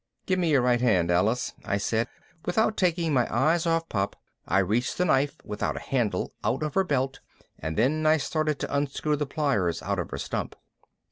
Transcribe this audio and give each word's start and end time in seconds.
"Give 0.25 0.39
me 0.39 0.49
your 0.49 0.63
right 0.63 0.81
hand, 0.81 1.11
Alice," 1.11 1.53
I 1.63 1.77
said. 1.77 2.07
Without 2.43 2.75
taking 2.75 3.13
my 3.13 3.31
eyes 3.31 3.67
off 3.67 3.87
Pop 3.87 4.15
I 4.47 4.57
reached 4.57 4.97
the 4.97 5.05
knife 5.05 5.37
without 5.45 5.77
a 5.77 5.79
handle 5.79 6.33
out 6.43 6.63
of 6.63 6.73
her 6.73 6.83
belt 6.83 7.19
and 7.59 7.77
then 7.77 8.07
I 8.07 8.17
started 8.17 8.57
to 8.61 8.75
unscrew 8.75 9.15
the 9.15 9.27
pliers 9.27 9.79
out 9.83 9.99
of 9.99 10.09
her 10.09 10.17
stump. 10.17 10.55